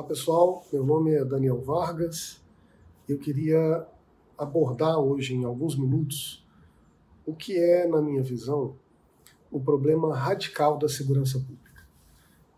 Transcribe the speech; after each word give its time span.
Olá 0.00 0.08
pessoal, 0.08 0.66
meu 0.72 0.82
nome 0.82 1.12
é 1.12 1.22
Daniel 1.22 1.60
Vargas. 1.60 2.40
Eu 3.06 3.18
queria 3.18 3.86
abordar 4.38 4.98
hoje 4.98 5.34
em 5.34 5.44
alguns 5.44 5.76
minutos 5.76 6.42
o 7.26 7.34
que 7.34 7.58
é, 7.58 7.86
na 7.86 8.00
minha 8.00 8.22
visão, 8.22 8.76
o 9.50 9.60
problema 9.60 10.16
radical 10.16 10.78
da 10.78 10.88
segurança 10.88 11.38
pública. 11.38 11.86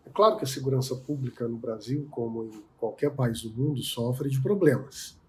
É 0.05 0.09
claro 0.09 0.37
que 0.37 0.45
a 0.45 0.47
segurança 0.47 0.95
pública 0.95 1.45
no 1.45 1.57
Brasil, 1.57 2.07
como 2.09 2.45
em 2.45 2.63
qualquer 2.79 3.11
país 3.13 3.41
do 3.41 3.49
mundo, 3.49 3.83
sofre 3.83 4.29
de 4.29 4.41
problemas. 4.41 5.19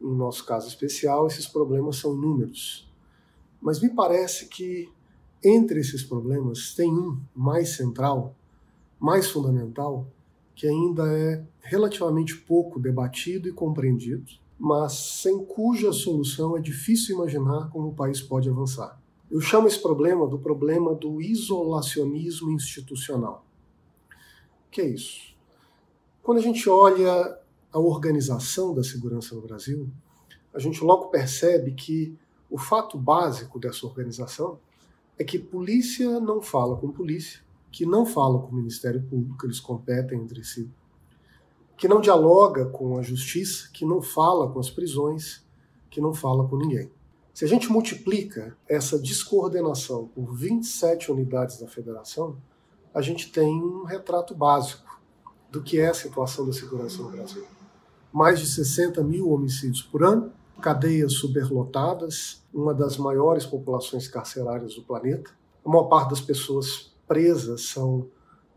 Em 0.00 0.16
nosso 0.16 0.46
caso 0.46 0.66
especial, 0.66 1.26
esses 1.26 1.46
problemas 1.46 1.96
são 1.96 2.14
inúmeros. 2.14 2.90
Mas 3.60 3.82
me 3.82 3.90
parece 3.90 4.46
que 4.46 4.90
entre 5.44 5.78
esses 5.80 6.02
problemas 6.02 6.74
tem 6.74 6.90
um 6.90 7.20
mais 7.36 7.76
central, 7.76 8.34
mais 8.98 9.30
fundamental, 9.30 10.06
que 10.54 10.66
ainda 10.66 11.04
é 11.12 11.44
relativamente 11.60 12.36
pouco 12.36 12.78
debatido 12.78 13.48
e 13.48 13.52
compreendido, 13.52 14.24
mas 14.58 14.92
sem 14.92 15.44
cuja 15.44 15.92
solução 15.92 16.56
é 16.56 16.60
difícil 16.60 17.16
imaginar 17.16 17.68
como 17.70 17.88
o 17.88 17.94
país 17.94 18.20
pode 18.20 18.48
avançar. 18.48 19.00
Eu 19.30 19.40
chamo 19.40 19.66
esse 19.66 19.80
problema 19.80 20.26
do 20.28 20.38
problema 20.38 20.94
do 20.94 21.20
isolacionismo 21.20 22.52
institucional. 22.52 23.44
O 24.68 24.70
que 24.70 24.80
é 24.80 24.88
isso? 24.88 25.34
Quando 26.22 26.38
a 26.38 26.42
gente 26.42 26.68
olha 26.68 27.38
a 27.72 27.78
organização 27.78 28.72
da 28.72 28.84
segurança 28.84 29.34
no 29.34 29.42
Brasil, 29.42 29.88
a 30.54 30.58
gente 30.58 30.82
logo 30.84 31.08
percebe 31.08 31.72
que 31.72 32.16
o 32.48 32.56
fato 32.56 32.96
básico 32.96 33.58
dessa 33.58 33.84
organização 33.84 34.58
é 35.18 35.24
que 35.24 35.38
polícia 35.38 36.20
não 36.20 36.40
fala 36.40 36.76
com 36.76 36.92
polícia, 36.92 37.40
que 37.74 37.84
não 37.84 38.06
fala 38.06 38.38
com 38.38 38.52
o 38.52 38.54
Ministério 38.54 39.02
Público, 39.02 39.44
eles 39.44 39.58
competem 39.58 40.20
entre 40.20 40.44
si, 40.44 40.70
que 41.76 41.88
não 41.88 42.00
dialoga 42.00 42.66
com 42.66 42.96
a 42.96 43.02
justiça, 43.02 43.68
que 43.72 43.84
não 43.84 44.00
fala 44.00 44.48
com 44.48 44.60
as 44.60 44.70
prisões, 44.70 45.44
que 45.90 46.00
não 46.00 46.14
fala 46.14 46.46
com 46.46 46.56
ninguém. 46.56 46.88
Se 47.32 47.44
a 47.44 47.48
gente 47.48 47.68
multiplica 47.72 48.56
essa 48.68 48.96
descoordenação 48.96 50.06
por 50.06 50.36
27 50.36 51.10
unidades 51.10 51.58
da 51.58 51.66
federação, 51.66 52.36
a 52.94 53.02
gente 53.02 53.32
tem 53.32 53.60
um 53.60 53.82
retrato 53.82 54.36
básico 54.36 55.00
do 55.50 55.60
que 55.60 55.80
é 55.80 55.88
a 55.88 55.94
situação 55.94 56.46
da 56.46 56.52
segurança 56.52 57.02
no 57.02 57.10
Brasil. 57.10 57.44
Mais 58.12 58.38
de 58.38 58.46
60 58.46 59.02
mil 59.02 59.32
homicídios 59.32 59.82
por 59.82 60.04
ano, 60.04 60.32
cadeias 60.62 61.14
superlotadas, 61.14 62.40
uma 62.54 62.72
das 62.72 62.96
maiores 62.96 63.44
populações 63.44 64.06
carcerárias 64.06 64.76
do 64.76 64.82
planeta. 64.82 65.32
A 65.66 65.68
maior 65.68 65.88
parte 65.88 66.10
das 66.10 66.20
pessoas 66.20 66.93
presas 67.14 67.68
são 67.68 68.08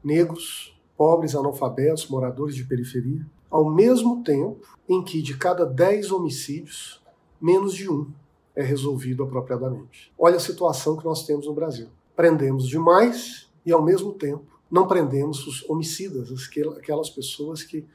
negros, 0.04 0.76
pobres, 0.98 1.36
analfabetos, 1.36 2.08
moradores 2.08 2.56
de 2.56 2.64
periferia, 2.64 3.24
ao 3.52 3.70
mesmo 3.70 4.24
tempo 4.24 4.66
em 4.90 5.04
que 5.04 5.22
de 5.22 5.38
cada 5.38 5.64
10 5.64 6.12
homicídios, 6.12 7.00
menos 7.40 7.76
de 7.76 7.88
um 7.88 8.10
é 8.56 8.64
resolvido 8.64 9.22
apropriadamente. 9.22 10.12
Olha 10.18 10.38
a 10.38 10.40
situação 10.40 10.98
que 10.98 11.06
nós 11.06 11.24
temos 11.24 11.46
no 11.46 11.54
Brasil. 11.54 11.88
Prendemos 12.16 12.68
demais 12.68 13.48
e, 13.64 13.72
ao 13.72 13.84
mesmo 13.84 14.12
tempo, 14.14 14.44
não 14.72 14.88
prendemos 14.88 15.46
os 15.46 15.64
homicidas, 15.70 16.30
aquelas 16.76 17.12
pessoas 17.12 17.62
que, 17.62 17.86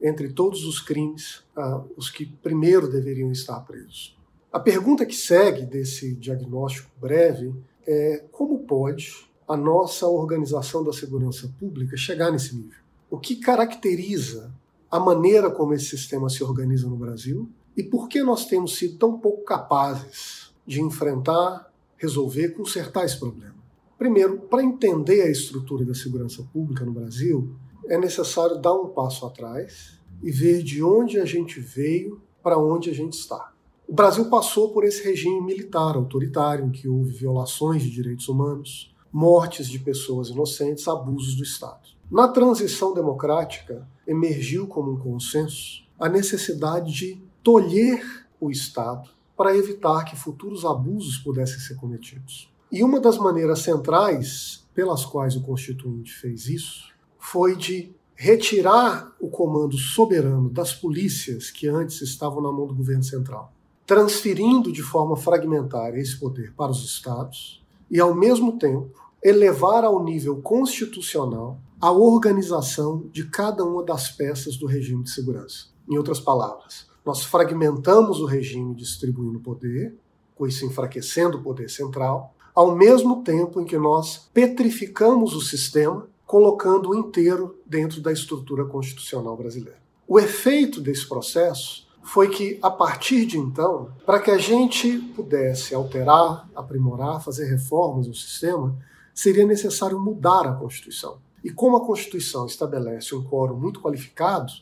entre 0.00 0.32
todos 0.32 0.64
os 0.64 0.80
crimes, 0.80 1.42
ah, 1.56 1.82
os 1.96 2.08
que 2.08 2.26
primeiro 2.26 2.88
deveriam 2.88 3.32
estar 3.32 3.58
presos. 3.62 4.16
A 4.52 4.60
pergunta 4.60 5.04
que 5.04 5.16
segue 5.16 5.62
desse 5.62 6.14
diagnóstico 6.14 6.88
breve 7.00 7.52
é 7.84 8.24
como 8.30 8.60
pode 8.60 9.31
a 9.52 9.56
nossa 9.56 10.06
organização 10.06 10.82
da 10.82 10.92
segurança 10.92 11.52
pública 11.58 11.96
chegar 11.96 12.30
nesse 12.30 12.54
nível. 12.54 12.78
O 13.10 13.18
que 13.18 13.36
caracteriza 13.36 14.52
a 14.90 14.98
maneira 14.98 15.50
como 15.50 15.74
esse 15.74 15.86
sistema 15.86 16.28
se 16.28 16.42
organiza 16.42 16.88
no 16.88 16.96
Brasil 16.96 17.48
e 17.76 17.82
por 17.82 18.08
que 18.08 18.22
nós 18.22 18.46
temos 18.46 18.76
sido 18.76 18.98
tão 18.98 19.18
pouco 19.18 19.44
capazes 19.44 20.52
de 20.66 20.80
enfrentar, 20.80 21.70
resolver, 21.96 22.50
consertar 22.50 23.04
esse 23.04 23.18
problema. 23.18 23.54
Primeiro, 23.98 24.38
para 24.38 24.62
entender 24.62 25.22
a 25.22 25.30
estrutura 25.30 25.84
da 25.84 25.94
segurança 25.94 26.42
pública 26.52 26.84
no 26.84 26.92
Brasil, 26.92 27.54
é 27.86 27.98
necessário 27.98 28.58
dar 28.58 28.74
um 28.74 28.88
passo 28.88 29.24
atrás 29.26 29.98
e 30.22 30.30
ver 30.30 30.62
de 30.62 30.82
onde 30.82 31.18
a 31.20 31.24
gente 31.24 31.60
veio 31.60 32.20
para 32.42 32.58
onde 32.58 32.90
a 32.90 32.94
gente 32.94 33.14
está. 33.14 33.52
O 33.86 33.94
Brasil 33.94 34.28
passou 34.30 34.70
por 34.70 34.84
esse 34.84 35.02
regime 35.04 35.40
militar 35.40 35.96
autoritário, 35.96 36.64
em 36.64 36.70
que 36.70 36.88
houve 36.88 37.12
violações 37.12 37.82
de 37.82 37.90
direitos 37.90 38.28
humanos, 38.28 38.91
mortes 39.12 39.68
de 39.68 39.78
pessoas 39.78 40.28
inocentes, 40.28 40.88
abusos 40.88 41.34
do 41.34 41.42
Estado. 41.42 41.80
Na 42.10 42.28
transição 42.28 42.94
democrática, 42.94 43.86
emergiu 44.06 44.66
como 44.66 44.92
um 44.92 44.96
consenso 44.96 45.84
a 45.98 46.08
necessidade 46.08 46.92
de 46.92 47.22
tolher 47.42 48.02
o 48.40 48.50
Estado 48.50 49.10
para 49.36 49.56
evitar 49.56 50.04
que 50.04 50.16
futuros 50.16 50.64
abusos 50.64 51.18
pudessem 51.18 51.58
ser 51.58 51.74
cometidos. 51.76 52.52
E 52.70 52.82
uma 52.82 52.98
das 52.98 53.18
maneiras 53.18 53.60
centrais 53.60 54.66
pelas 54.74 55.04
quais 55.04 55.36
o 55.36 55.42
Constituinte 55.42 56.12
fez 56.14 56.46
isso 56.46 56.90
foi 57.18 57.56
de 57.56 57.92
retirar 58.14 59.12
o 59.20 59.28
comando 59.28 59.76
soberano 59.76 60.48
das 60.48 60.72
polícias 60.72 61.50
que 61.50 61.66
antes 61.68 62.00
estavam 62.02 62.40
na 62.42 62.52
mão 62.52 62.66
do 62.66 62.74
governo 62.74 63.02
central, 63.02 63.52
transferindo 63.86 64.72
de 64.72 64.82
forma 64.82 65.16
fragmentária 65.16 65.98
esse 65.98 66.18
poder 66.18 66.52
para 66.54 66.70
os 66.70 66.84
estados 66.84 67.62
e, 67.90 68.00
ao 68.00 68.14
mesmo 68.14 68.58
tempo, 68.58 69.01
elevar 69.22 69.84
ao 69.84 70.02
nível 70.02 70.42
constitucional 70.42 71.58
a 71.80 71.92
organização 71.92 73.06
de 73.12 73.24
cada 73.24 73.64
uma 73.64 73.84
das 73.84 74.08
peças 74.08 74.56
do 74.56 74.66
regime 74.66 75.04
de 75.04 75.10
segurança. 75.10 75.66
Em 75.88 75.96
outras 75.96 76.20
palavras, 76.20 76.86
nós 77.04 77.24
fragmentamos 77.24 78.20
o 78.20 78.26
regime 78.26 78.74
distribuindo 78.74 79.40
poder, 79.40 79.94
com 80.34 80.46
isso 80.46 80.64
enfraquecendo 80.64 81.38
o 81.38 81.42
poder 81.42 81.68
central, 81.68 82.34
ao 82.54 82.74
mesmo 82.74 83.22
tempo 83.22 83.60
em 83.60 83.64
que 83.64 83.78
nós 83.78 84.28
petrificamos 84.32 85.34
o 85.34 85.40
sistema, 85.40 86.06
colocando-o 86.26 86.94
inteiro 86.94 87.56
dentro 87.66 88.00
da 88.00 88.12
estrutura 88.12 88.64
constitucional 88.64 89.36
brasileira. 89.36 89.78
O 90.06 90.18
efeito 90.18 90.80
desse 90.80 91.08
processo 91.08 91.86
foi 92.02 92.28
que, 92.28 92.58
a 92.60 92.70
partir 92.70 93.24
de 93.26 93.38
então, 93.38 93.90
para 94.04 94.18
que 94.18 94.30
a 94.30 94.38
gente 94.38 94.98
pudesse 95.14 95.74
alterar, 95.74 96.48
aprimorar, 96.54 97.22
fazer 97.22 97.46
reformas 97.46 98.06
no 98.06 98.14
sistema, 98.14 98.76
seria 99.14 99.46
necessário 99.46 100.00
mudar 100.00 100.46
a 100.46 100.54
Constituição. 100.54 101.18
E 101.44 101.50
como 101.50 101.76
a 101.76 101.86
Constituição 101.86 102.46
estabelece 102.46 103.14
um 103.14 103.24
quórum 103.24 103.56
muito 103.56 103.80
qualificado 103.80 104.52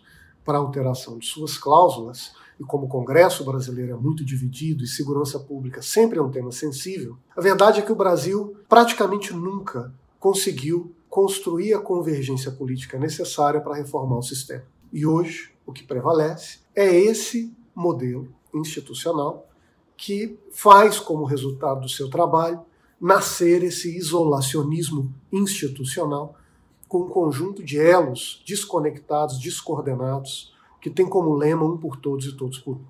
para 0.45 0.59
a 0.59 0.61
alteração 0.61 1.19
de 1.19 1.27
suas 1.27 1.59
cláusulas, 1.59 2.33
e 2.59 2.65
como 2.65 2.85
o 2.85 2.89
Congresso 2.89 3.45
brasileiro 3.45 3.93
é 3.93 3.97
muito 3.97 4.25
dividido 4.25 4.85
e 4.85 4.87
segurança 4.87 5.39
pública 5.39 5.81
sempre 5.81 6.19
é 6.19 6.23
um 6.23 6.31
tema 6.31 6.53
sensível, 6.53 7.17
a 7.35 7.41
verdade 7.41 7.81
é 7.81 7.83
que 7.83 7.93
o 7.93 7.97
Brasil 7.97 8.55
praticamente 8.69 9.33
nunca 9.33 9.93
conseguiu 10.19 10.95
construir 11.09 11.73
a 11.73 11.81
convergência 11.81 12.51
política 12.51 12.99
necessária 12.99 13.61
para 13.61 13.77
reformar 13.77 14.19
o 14.19 14.23
sistema. 14.23 14.65
E 14.93 15.07
hoje, 15.07 15.53
o 15.65 15.73
que 15.73 15.83
prevalece 15.83 16.59
é 16.75 16.95
esse 16.95 17.55
modelo 17.75 18.29
institucional 18.53 19.49
que 19.97 20.39
faz 20.51 20.99
como 20.99 21.25
resultado 21.25 21.83
do 21.83 21.89
seu 21.89 22.11
trabalho 22.11 22.61
nascer 23.01 23.63
esse 23.63 23.97
isolacionismo 23.97 25.13
institucional 25.33 26.37
com 26.87 27.03
um 27.03 27.09
conjunto 27.09 27.63
de 27.63 27.79
elos 27.79 28.43
desconectados, 28.47 29.39
descoordenados, 29.39 30.53
que 30.81 30.91
tem 30.91 31.09
como 31.09 31.35
lema 31.35 31.65
um 31.65 31.79
por 31.79 31.97
todos 31.97 32.27
e 32.27 32.37
todos 32.37 32.59
por 32.59 32.77
um. 32.77 32.85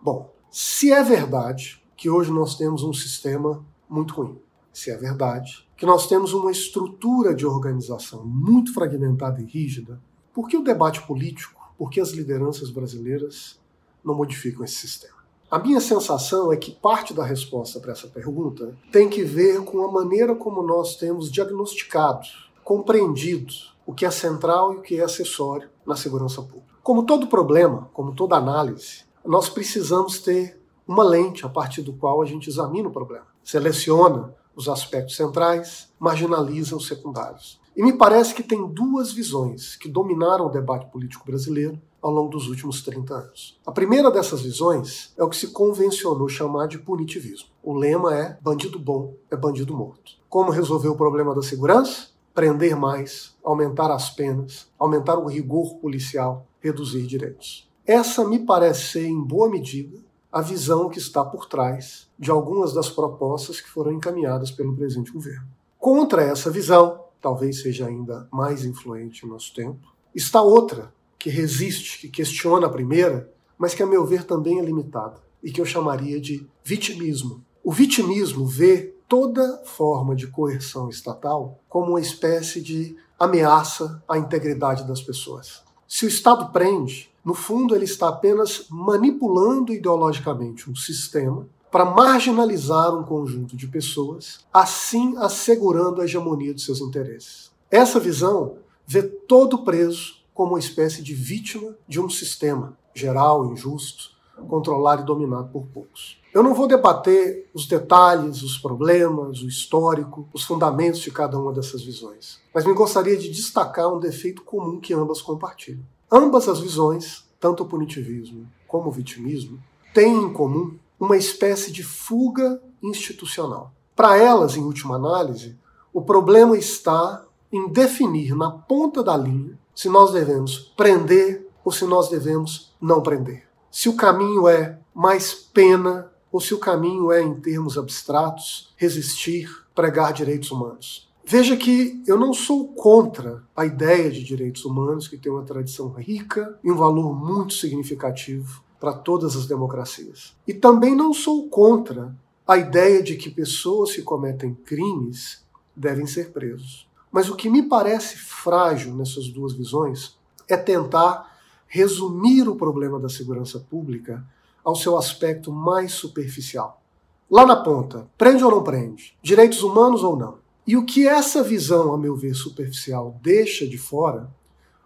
Bom, 0.00 0.32
se 0.50 0.92
é 0.92 1.02
verdade 1.02 1.82
que 1.96 2.10
hoje 2.10 2.30
nós 2.30 2.56
temos 2.56 2.82
um 2.82 2.92
sistema 2.92 3.64
muito 3.88 4.14
ruim, 4.14 4.38
se 4.72 4.90
é 4.90 4.96
verdade 4.96 5.66
que 5.76 5.86
nós 5.86 6.06
temos 6.06 6.32
uma 6.32 6.50
estrutura 6.50 7.34
de 7.34 7.46
organização 7.46 8.24
muito 8.24 8.72
fragmentada 8.72 9.40
e 9.40 9.44
rígida, 9.44 10.00
por 10.32 10.48
que 10.48 10.56
o 10.56 10.62
debate 10.62 11.06
político, 11.06 11.60
por 11.76 11.90
que 11.90 12.00
as 12.00 12.10
lideranças 12.10 12.70
brasileiras 12.70 13.58
não 14.04 14.14
modificam 14.14 14.64
esse 14.64 14.76
sistema? 14.76 15.15
A 15.48 15.60
minha 15.60 15.80
sensação 15.80 16.52
é 16.52 16.56
que 16.56 16.72
parte 16.72 17.14
da 17.14 17.24
resposta 17.24 17.78
para 17.78 17.92
essa 17.92 18.08
pergunta 18.08 18.76
tem 18.90 19.08
que 19.08 19.22
ver 19.22 19.62
com 19.62 19.80
a 19.84 19.92
maneira 19.92 20.34
como 20.34 20.60
nós 20.60 20.96
temos 20.96 21.30
diagnosticado, 21.30 22.26
compreendido 22.64 23.54
o 23.86 23.94
que 23.94 24.04
é 24.04 24.10
central 24.10 24.72
e 24.72 24.78
o 24.78 24.82
que 24.82 24.98
é 24.98 25.04
acessório 25.04 25.68
na 25.86 25.94
segurança 25.94 26.42
pública. 26.42 26.74
Como 26.82 27.06
todo 27.06 27.28
problema, 27.28 27.88
como 27.92 28.12
toda 28.12 28.34
análise, 28.34 29.04
nós 29.24 29.48
precisamos 29.48 30.18
ter 30.18 30.60
uma 30.86 31.04
lente 31.04 31.46
a 31.46 31.48
partir 31.48 31.82
do 31.82 31.92
qual 31.92 32.20
a 32.20 32.26
gente 32.26 32.50
examina 32.50 32.88
o 32.88 32.92
problema. 32.92 33.26
Seleciona 33.44 34.34
os 34.56 34.68
aspectos 34.68 35.14
centrais, 35.14 35.92
marginaliza 35.96 36.74
os 36.74 36.88
secundários. 36.88 37.60
E 37.76 37.84
me 37.84 37.92
parece 37.92 38.34
que 38.34 38.42
tem 38.42 38.66
duas 38.66 39.12
visões 39.12 39.76
que 39.76 39.88
dominaram 39.88 40.46
o 40.46 40.50
debate 40.50 40.90
político 40.90 41.24
brasileiro 41.24 41.80
ao 42.06 42.12
longo 42.12 42.30
dos 42.30 42.46
últimos 42.46 42.82
30 42.82 43.12
anos. 43.12 43.58
A 43.66 43.72
primeira 43.72 44.12
dessas 44.12 44.40
visões 44.42 45.12
é 45.18 45.24
o 45.24 45.28
que 45.28 45.36
se 45.36 45.48
convencionou 45.48 46.28
chamar 46.28 46.68
de 46.68 46.78
punitivismo. 46.78 47.48
O 47.64 47.74
lema 47.74 48.14
é 48.14 48.38
bandido 48.40 48.78
bom 48.78 49.14
é 49.28 49.36
bandido 49.36 49.76
morto. 49.76 50.12
Como 50.28 50.52
resolver 50.52 50.88
o 50.88 50.96
problema 50.96 51.34
da 51.34 51.42
segurança? 51.42 52.14
prender 52.32 52.76
mais, 52.76 53.34
aumentar 53.42 53.90
as 53.90 54.10
penas, 54.10 54.68
aumentar 54.78 55.18
o 55.18 55.26
rigor 55.26 55.76
policial, 55.76 56.46
reduzir 56.60 57.06
direitos. 57.06 57.66
Essa 57.86 58.28
me 58.28 58.40
parece 58.40 58.92
ser, 58.92 59.06
em 59.06 59.18
boa 59.18 59.48
medida, 59.48 59.98
a 60.30 60.42
visão 60.42 60.90
que 60.90 60.98
está 60.98 61.24
por 61.24 61.46
trás 61.46 62.10
de 62.18 62.30
algumas 62.30 62.74
das 62.74 62.90
propostas 62.90 63.58
que 63.58 63.70
foram 63.70 63.90
encaminhadas 63.90 64.50
pelo 64.50 64.76
presente 64.76 65.10
governo. 65.12 65.48
Contra 65.78 66.22
essa 66.22 66.50
visão, 66.50 67.06
talvez 67.22 67.62
seja 67.62 67.86
ainda 67.86 68.28
mais 68.30 68.66
influente 68.66 69.24
no 69.24 69.32
nosso 69.32 69.54
tempo, 69.54 69.94
está 70.14 70.42
outra 70.42 70.92
que 71.18 71.30
resiste, 71.30 71.98
que 71.98 72.08
questiona 72.08 72.66
a 72.66 72.70
primeira, 72.70 73.32
mas 73.58 73.74
que, 73.74 73.82
a 73.82 73.86
meu 73.86 74.04
ver, 74.04 74.24
também 74.24 74.58
é 74.58 74.62
limitada 74.62 75.20
e 75.42 75.50
que 75.50 75.60
eu 75.60 75.64
chamaria 75.64 76.20
de 76.20 76.46
vitimismo. 76.64 77.44
O 77.62 77.72
vitimismo 77.72 78.46
vê 78.46 78.94
toda 79.08 79.62
forma 79.64 80.14
de 80.14 80.26
coerção 80.26 80.88
estatal 80.88 81.60
como 81.68 81.90
uma 81.90 82.00
espécie 82.00 82.60
de 82.60 82.96
ameaça 83.18 84.02
à 84.08 84.18
integridade 84.18 84.86
das 84.86 85.00
pessoas. 85.00 85.62
Se 85.88 86.04
o 86.04 86.08
Estado 86.08 86.52
prende, 86.52 87.10
no 87.24 87.34
fundo 87.34 87.74
ele 87.74 87.84
está 87.84 88.08
apenas 88.08 88.66
manipulando 88.68 89.72
ideologicamente 89.72 90.70
um 90.70 90.74
sistema 90.74 91.48
para 91.70 91.84
marginalizar 91.84 92.94
um 92.96 93.04
conjunto 93.04 93.56
de 93.56 93.66
pessoas, 93.66 94.40
assim 94.52 95.16
assegurando 95.18 96.00
a 96.00 96.04
hegemonia 96.04 96.54
de 96.54 96.62
seus 96.62 96.80
interesses. 96.80 97.50
Essa 97.70 98.00
visão 98.00 98.58
vê 98.86 99.02
todo 99.02 99.64
preso 99.64 100.16
como 100.36 100.52
uma 100.52 100.58
espécie 100.58 101.02
de 101.02 101.14
vítima 101.14 101.74
de 101.88 101.98
um 101.98 102.10
sistema 102.10 102.76
geral, 102.94 103.46
injusto, 103.46 104.10
controlado 104.48 105.00
e 105.00 105.06
dominado 105.06 105.48
por 105.48 105.66
poucos. 105.68 106.20
Eu 106.32 106.42
não 106.42 106.52
vou 106.52 106.68
debater 106.68 107.48
os 107.54 107.66
detalhes, 107.66 108.42
os 108.42 108.58
problemas, 108.58 109.40
o 109.40 109.48
histórico, 109.48 110.28
os 110.34 110.44
fundamentos 110.44 111.00
de 111.00 111.10
cada 111.10 111.38
uma 111.38 111.54
dessas 111.54 111.82
visões, 111.82 112.38
mas 112.54 112.66
me 112.66 112.74
gostaria 112.74 113.16
de 113.16 113.30
destacar 113.30 113.90
um 113.90 113.98
defeito 113.98 114.42
comum 114.42 114.78
que 114.78 114.92
ambas 114.92 115.22
compartilham. 115.22 115.80
Ambas 116.12 116.46
as 116.48 116.60
visões, 116.60 117.24
tanto 117.40 117.62
o 117.62 117.66
punitivismo 117.66 118.46
como 118.68 118.90
o 118.90 118.92
vitimismo, 118.92 119.58
têm 119.94 120.14
em 120.14 120.32
comum 120.34 120.76
uma 121.00 121.16
espécie 121.16 121.72
de 121.72 121.82
fuga 121.82 122.60
institucional. 122.82 123.72
Para 123.94 124.18
elas, 124.18 124.54
em 124.54 124.62
última 124.62 124.96
análise, 124.96 125.56
o 125.94 126.02
problema 126.02 126.58
está 126.58 127.24
em 127.50 127.68
definir 127.70 128.36
na 128.36 128.50
ponta 128.50 129.02
da 129.02 129.16
linha 129.16 129.58
se 129.76 129.90
nós 129.90 130.10
devemos 130.10 130.72
prender 130.74 131.46
ou 131.62 131.70
se 131.70 131.84
nós 131.84 132.08
devemos 132.08 132.74
não 132.80 133.02
prender. 133.02 133.46
Se 133.70 133.90
o 133.90 133.96
caminho 133.96 134.48
é 134.48 134.78
mais 134.94 135.34
pena 135.34 136.10
ou 136.32 136.40
se 136.40 136.54
o 136.54 136.58
caminho 136.58 137.12
é, 137.12 137.22
em 137.22 137.34
termos 137.34 137.76
abstratos, 137.76 138.74
resistir, 138.76 139.48
pregar 139.74 140.14
direitos 140.14 140.50
humanos. 140.50 141.06
Veja 141.24 141.56
que 141.56 142.02
eu 142.06 142.18
não 142.18 142.32
sou 142.32 142.68
contra 142.68 143.44
a 143.54 143.66
ideia 143.66 144.10
de 144.10 144.24
direitos 144.24 144.64
humanos, 144.64 145.08
que 145.08 145.18
tem 145.18 145.30
uma 145.30 145.44
tradição 145.44 145.90
rica 145.90 146.58
e 146.64 146.72
um 146.72 146.76
valor 146.76 147.14
muito 147.14 147.52
significativo 147.52 148.62
para 148.80 148.94
todas 148.94 149.36
as 149.36 149.46
democracias. 149.46 150.34
E 150.46 150.54
também 150.54 150.94
não 150.94 151.12
sou 151.12 151.48
contra 151.48 152.16
a 152.46 152.56
ideia 152.56 153.02
de 153.02 153.16
que 153.16 153.28
pessoas 153.28 153.92
que 153.92 154.02
cometem 154.02 154.54
crimes 154.54 155.44
devem 155.74 156.06
ser 156.06 156.30
presos. 156.30 156.85
Mas 157.16 157.30
o 157.30 157.34
que 157.34 157.48
me 157.48 157.62
parece 157.62 158.18
frágil 158.18 158.94
nessas 158.94 159.30
duas 159.30 159.54
visões 159.54 160.18
é 160.46 160.54
tentar 160.54 161.34
resumir 161.66 162.46
o 162.46 162.56
problema 162.56 163.00
da 163.00 163.08
segurança 163.08 163.58
pública 163.58 164.22
ao 164.62 164.76
seu 164.76 164.98
aspecto 164.98 165.50
mais 165.50 165.92
superficial. 165.92 166.82
Lá 167.30 167.46
na 167.46 167.56
ponta, 167.56 168.06
prende 168.18 168.44
ou 168.44 168.50
não 168.50 168.62
prende? 168.62 169.16
Direitos 169.22 169.62
humanos 169.62 170.04
ou 170.04 170.14
não? 170.14 170.40
E 170.66 170.76
o 170.76 170.84
que 170.84 171.08
essa 171.08 171.42
visão, 171.42 171.94
a 171.94 171.96
meu 171.96 172.14
ver, 172.14 172.34
superficial 172.34 173.18
deixa 173.22 173.66
de 173.66 173.78
fora, 173.78 174.30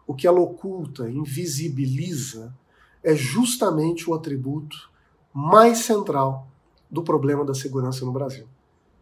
o 0.07 0.15
que 0.15 0.25
ela 0.25 0.39
oculta, 0.39 1.11
invisibiliza, 1.11 2.55
é 3.03 3.13
justamente 3.13 4.09
o 4.09 4.15
atributo 4.15 4.89
mais 5.35 5.79
central 5.79 6.47
do 6.89 7.03
problema 7.03 7.45
da 7.45 7.55
segurança 7.55 8.05
no 8.05 8.13
Brasil, 8.13 8.47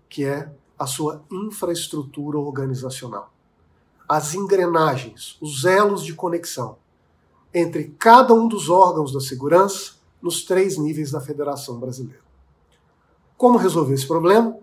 que 0.09 0.25
é 0.25 0.51
a 0.79 0.87
sua 0.87 1.23
infraestrutura 1.31 2.39
organizacional. 2.39 3.33
As 4.09 4.35
engrenagens, 4.35 5.37
os 5.41 5.65
elos 5.65 6.05
de 6.05 6.15
conexão 6.15 6.77
entre 7.53 7.95
cada 7.99 8.33
um 8.33 8.47
dos 8.47 8.69
órgãos 8.69 9.13
da 9.13 9.21
segurança 9.21 9.95
nos 10.21 10.45
três 10.45 10.77
níveis 10.77 11.11
da 11.11 11.21
Federação 11.21 11.79
Brasileira. 11.79 12.23
Como 13.37 13.59
resolver 13.59 13.95
esse 13.95 14.07
problema? 14.07 14.57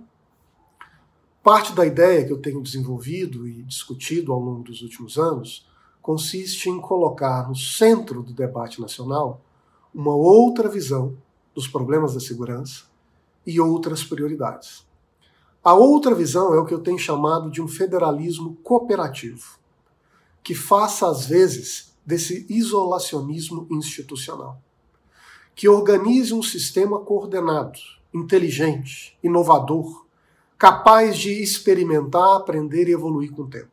Parte 1.44 1.74
da 1.74 1.86
ideia 1.86 2.26
que 2.26 2.34
eu 2.34 2.42
tenho 2.42 2.62
desenvolvido 2.62 3.48
e 3.48 3.64
discutido 3.64 4.34
ao 4.34 4.40
longo 4.40 4.64
dos 4.64 4.82
últimos 4.82 5.18
anos 5.18 5.68
consiste 6.02 6.70
em 6.70 6.80
colocar 6.80 7.48
no 7.48 7.56
centro 7.56 8.22
do 8.22 8.34
debate 8.34 8.82
nacional 8.82 9.42
uma 9.94 10.14
outra 10.14 10.68
visão 10.68 11.16
dos 11.54 11.68
problemas 11.68 12.14
da 12.14 12.20
segurança 12.20 12.84
e 13.46 13.60
outras 13.62 14.04
prioridades. 14.04 14.86
A 15.66 15.74
outra 15.74 16.14
visão 16.14 16.54
é 16.54 16.60
o 16.60 16.66
que 16.66 16.74
eu 16.76 16.80
tenho 16.80 17.00
chamado 17.00 17.50
de 17.50 17.60
um 17.60 17.68
federalismo 17.68 18.56
cooperativo, 18.64 19.58
que 20.44 20.54
faça 20.54 21.10
às 21.10 21.26
vezes 21.26 21.96
desse 22.06 22.46
isolacionismo 22.48 23.68
institucional 23.72 24.62
que 25.56 25.70
organize 25.70 26.34
um 26.34 26.44
sistema 26.44 27.00
coordenado, 27.00 27.80
inteligente, 28.14 29.18
inovador, 29.24 30.06
capaz 30.58 31.18
de 31.18 31.32
experimentar, 31.42 32.36
aprender 32.36 32.90
e 32.90 32.92
evoluir 32.92 33.32
com 33.32 33.44
o 33.44 33.50
tempo. 33.50 33.72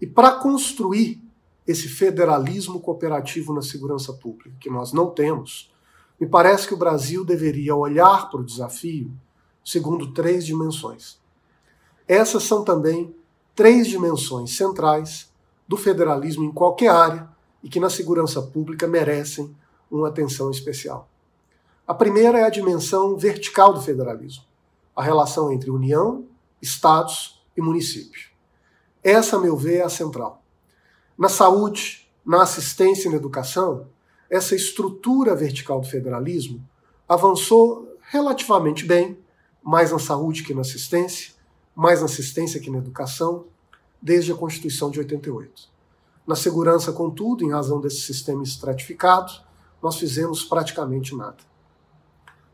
E 0.00 0.06
para 0.06 0.30
construir 0.36 1.20
esse 1.66 1.88
federalismo 1.88 2.78
cooperativo 2.78 3.52
na 3.52 3.62
segurança 3.62 4.12
pública, 4.12 4.56
que 4.60 4.70
nós 4.70 4.92
não 4.92 5.10
temos, 5.10 5.72
me 6.20 6.28
parece 6.28 6.68
que 6.68 6.74
o 6.74 6.78
Brasil 6.78 7.24
deveria 7.24 7.74
olhar 7.74 8.30
para 8.30 8.40
o 8.40 8.44
desafio 8.44 9.12
segundo 9.64 10.12
três 10.12 10.44
dimensões. 10.44 11.18
Essas 12.06 12.42
são 12.42 12.62
também 12.62 13.14
três 13.54 13.86
dimensões 13.86 14.56
centrais 14.56 15.32
do 15.66 15.76
federalismo 15.76 16.44
em 16.44 16.52
qualquer 16.52 16.90
área 16.90 17.28
e 17.62 17.68
que 17.68 17.80
na 17.80 17.88
segurança 17.88 18.42
pública 18.42 18.86
merecem 18.86 19.54
uma 19.90 20.08
atenção 20.08 20.50
especial. 20.50 21.08
A 21.86 21.94
primeira 21.94 22.38
é 22.38 22.44
a 22.44 22.50
dimensão 22.50 23.16
vertical 23.16 23.72
do 23.72 23.80
federalismo, 23.80 24.44
a 24.94 25.02
relação 25.02 25.52
entre 25.52 25.70
União, 25.70 26.26
Estados 26.60 27.42
e 27.56 27.60
município. 27.60 28.30
Essa, 29.02 29.36
a 29.36 29.38
meu 29.38 29.56
ver, 29.56 29.78
é 29.78 29.82
a 29.82 29.88
central. 29.90 30.42
Na 31.16 31.28
saúde, 31.28 32.10
na 32.24 32.42
assistência 32.42 33.06
e 33.06 33.10
na 33.10 33.18
educação, 33.18 33.86
essa 34.30 34.54
estrutura 34.54 35.34
vertical 35.34 35.80
do 35.80 35.86
federalismo 35.86 36.66
avançou 37.06 37.98
relativamente 38.00 38.86
bem, 38.86 39.18
mais 39.64 39.90
na 39.90 39.98
saúde 39.98 40.42
que 40.42 40.52
na 40.52 40.60
assistência, 40.60 41.32
mais 41.74 42.00
na 42.00 42.04
assistência 42.04 42.60
que 42.60 42.70
na 42.70 42.78
educação, 42.78 43.46
desde 44.00 44.30
a 44.30 44.34
Constituição 44.34 44.90
de 44.90 44.98
88. 44.98 45.68
Na 46.26 46.36
segurança, 46.36 46.92
contudo, 46.92 47.42
em 47.42 47.50
razão 47.50 47.80
desse 47.80 48.02
sistema 48.02 48.42
estratificado, 48.42 49.32
nós 49.82 49.96
fizemos 49.96 50.44
praticamente 50.44 51.16
nada. 51.16 51.38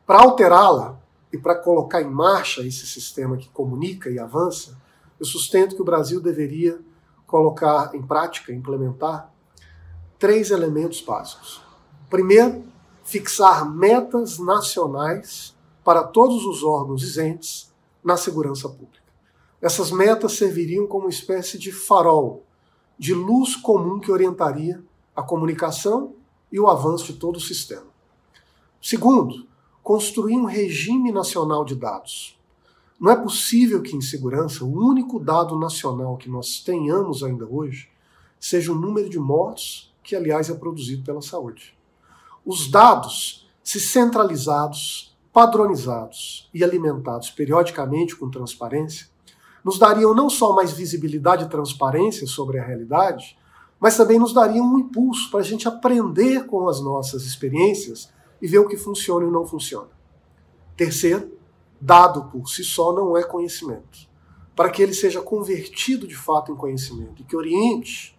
Para 0.07 0.23
alterá-la 0.23 1.00
e 1.33 1.38
para 1.38 1.57
colocar 1.57 2.00
em 2.00 2.11
marcha 2.11 2.62
esse 2.62 2.87
sistema 2.87 3.37
que 3.37 3.49
comunica 3.49 4.09
e 4.09 4.19
avança, 4.19 4.76
eu 5.19 5.26
sustento 5.26 5.75
que 5.75 5.83
o 5.83 5.85
Brasil 5.85 6.21
deveria 6.21 6.81
colocar 7.26 7.95
em 7.95 8.02
prática, 8.02 8.52
implementar, 8.52 9.33
três 10.19 10.50
elementos 10.50 11.00
básicos. 11.00 11.62
Primeiro, 12.09 12.64
fixar 13.05 13.69
metas 13.69 14.38
nacionais 14.38 15.57
para 15.90 16.04
todos 16.04 16.44
os 16.44 16.62
órgãos 16.62 17.02
isentes 17.02 17.75
na 18.00 18.16
segurança 18.16 18.68
pública. 18.68 19.02
Essas 19.61 19.90
metas 19.90 20.35
serviriam 20.35 20.87
como 20.87 21.06
uma 21.06 21.11
espécie 21.11 21.59
de 21.59 21.73
farol, 21.73 22.44
de 22.97 23.12
luz 23.12 23.56
comum 23.56 23.99
que 23.99 24.12
orientaria 24.12 24.80
a 25.16 25.20
comunicação 25.20 26.14
e 26.52 26.61
o 26.61 26.68
avanço 26.68 27.06
de 27.06 27.14
todo 27.14 27.38
o 27.38 27.40
sistema. 27.40 27.88
Segundo, 28.80 29.49
construir 29.82 30.37
um 30.37 30.44
regime 30.44 31.11
nacional 31.11 31.64
de 31.64 31.75
dados. 31.75 32.38
Não 33.00 33.11
é 33.11 33.16
possível 33.16 33.82
que 33.82 33.97
em 33.97 34.00
segurança 34.00 34.64
o 34.64 34.73
único 34.73 35.18
dado 35.18 35.59
nacional 35.59 36.16
que 36.16 36.30
nós 36.30 36.61
tenhamos 36.61 37.25
ainda 37.25 37.49
hoje 37.49 37.90
seja 38.38 38.70
o 38.70 38.76
número 38.76 39.11
de 39.11 39.18
mortos, 39.18 39.92
que 40.04 40.14
aliás 40.14 40.49
é 40.50 40.54
produzido 40.54 41.02
pela 41.02 41.20
saúde. 41.20 41.76
Os 42.47 42.70
dados, 42.70 43.50
se 43.64 43.80
centralizados, 43.80 45.10
padronizados 45.32 46.49
e 46.52 46.64
alimentados 46.64 47.30
periodicamente 47.30 48.16
com 48.16 48.30
transparência, 48.30 49.06
nos 49.64 49.78
dariam 49.78 50.14
não 50.14 50.28
só 50.30 50.54
mais 50.54 50.72
visibilidade 50.72 51.44
e 51.44 51.49
transparência 51.49 52.26
sobre 52.26 52.58
a 52.58 52.64
realidade, 52.64 53.38
mas 53.78 53.96
também 53.96 54.18
nos 54.18 54.32
daria 54.32 54.62
um 54.62 54.78
impulso 54.78 55.30
para 55.30 55.40
a 55.40 55.44
gente 55.44 55.68
aprender 55.68 56.46
com 56.46 56.68
as 56.68 56.80
nossas 56.80 57.22
experiências 57.22 58.12
e 58.40 58.46
ver 58.46 58.58
o 58.58 58.68
que 58.68 58.76
funciona 58.76 59.26
e 59.26 59.30
não 59.30 59.46
funciona. 59.46 59.88
Terceiro, 60.76 61.38
dado 61.80 62.25
por 62.25 62.49
si 62.49 62.64
só 62.64 62.92
não 62.92 63.16
é 63.16 63.22
conhecimento. 63.22 64.08
para 64.54 64.68
que 64.68 64.82
ele 64.82 64.92
seja 64.92 65.22
convertido 65.22 66.06
de 66.06 66.14
fato 66.14 66.52
em 66.52 66.56
conhecimento 66.56 67.22
e 67.22 67.25
que 67.25 67.34
oriente 67.34 68.18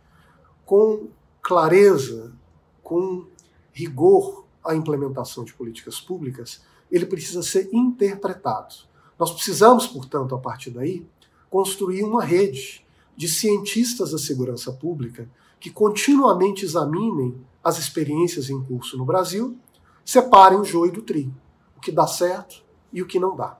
com 0.65 1.09
clareza, 1.39 2.33
com 2.81 3.27
rigor 3.71 4.45
a 4.65 4.73
implementação 4.73 5.43
de 5.43 5.53
políticas 5.53 5.99
públicas, 5.99 6.63
ele 6.91 7.05
precisa 7.05 7.41
ser 7.41 7.69
interpretado. 7.71 8.75
Nós 9.17 9.31
precisamos, 9.31 9.87
portanto, 9.87 10.35
a 10.35 10.37
partir 10.37 10.71
daí, 10.71 11.05
construir 11.49 12.03
uma 12.03 12.23
rede 12.23 12.85
de 13.15 13.27
cientistas 13.27 14.11
da 14.11 14.17
segurança 14.17 14.71
pública 14.71 15.29
que 15.59 15.69
continuamente 15.69 16.65
examinem 16.65 17.35
as 17.63 17.77
experiências 17.77 18.49
em 18.49 18.61
curso 18.63 18.97
no 18.97 19.05
Brasil, 19.05 19.55
separem 20.03 20.59
o 20.59 20.65
joio 20.65 20.91
do 20.91 21.03
trigo, 21.03 21.33
o 21.77 21.79
que 21.79 21.91
dá 21.91 22.07
certo 22.07 22.63
e 22.91 23.01
o 23.01 23.07
que 23.07 23.19
não 23.19 23.35
dá. 23.35 23.59